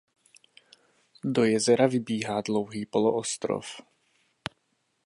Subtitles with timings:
[1.23, 3.81] Do jezera vybíhá dlouhý poloostrov.